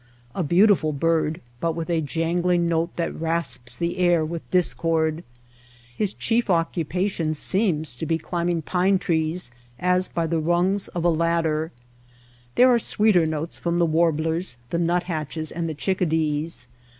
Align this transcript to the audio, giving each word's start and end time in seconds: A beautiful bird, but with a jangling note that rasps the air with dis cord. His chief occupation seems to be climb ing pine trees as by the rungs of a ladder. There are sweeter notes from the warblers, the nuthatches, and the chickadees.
A 0.33 0.41
beautiful 0.41 0.93
bird, 0.93 1.41
but 1.59 1.75
with 1.75 1.87
a 1.87 2.01
jangling 2.01 2.67
note 2.67 2.95
that 2.95 3.13
rasps 3.13 3.75
the 3.77 3.99
air 3.99 4.25
with 4.25 4.41
dis 4.49 4.73
cord. 4.73 5.23
His 5.95 6.11
chief 6.11 6.49
occupation 6.49 7.35
seems 7.35 7.93
to 7.93 8.07
be 8.07 8.17
climb 8.17 8.49
ing 8.49 8.61
pine 8.63 8.97
trees 8.97 9.51
as 9.79 10.09
by 10.09 10.25
the 10.25 10.39
rungs 10.39 10.87
of 10.87 11.05
a 11.05 11.09
ladder. 11.09 11.71
There 12.55 12.73
are 12.73 12.79
sweeter 12.79 13.27
notes 13.27 13.59
from 13.59 13.77
the 13.77 13.85
warblers, 13.85 14.57
the 14.71 14.79
nuthatches, 14.79 15.51
and 15.51 15.69
the 15.69 15.75
chickadees. 15.75 16.67